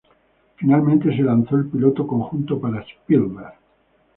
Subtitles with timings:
[0.55, 3.53] Finalmente, se lanzó el piloto conjunto para Spielberg.